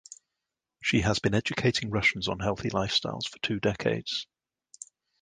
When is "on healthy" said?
2.27-2.71